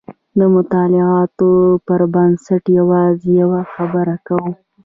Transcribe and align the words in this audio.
د 0.37 0.41
مطالعاتو 0.55 1.49
پر 1.87 2.01
بنسټ 2.13 2.63
یوازې 2.79 3.29
یوه 3.41 3.61
خبره 3.73 4.15
کوو. 4.27 4.51